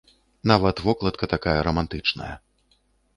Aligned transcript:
Нават 0.51 0.79
вокладка 0.87 1.29
такая 1.33 1.57
рамантычная. 1.67 2.31